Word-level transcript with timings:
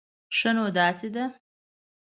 ښه، 0.37 0.51
نو 0.55 0.65
داسې 0.77 1.07
ده 1.15 1.25